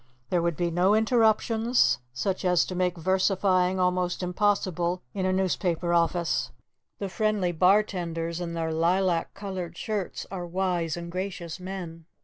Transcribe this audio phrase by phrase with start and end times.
[0.31, 6.49] There would be no interruptions, such as make versifying almost impossible in a newspaper office.
[6.97, 12.05] The friendly bartenders in their lilac coloured shirts are wise and gracious men.